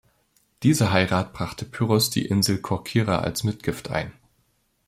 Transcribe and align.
Diese 0.63 0.91
Heirat 0.91 1.31
brachte 1.31 1.63
Pyrrhus 1.63 2.09
die 2.09 2.25
Insel 2.25 2.57
Korkyra 2.57 3.19
als 3.19 3.43
Mitgift 3.43 3.91
ein. 3.91 4.11